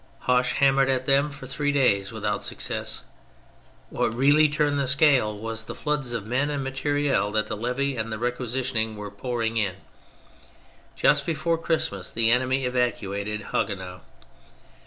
[0.21, 3.03] Hoche hammered at them for three days without success.
[3.91, 7.95] What really turned the scale was the floods of men and material that the levy
[7.97, 9.75] and the requisitioning were pouring in.
[10.95, 14.01] Just before Christmas the enemy evacuated Haguenau.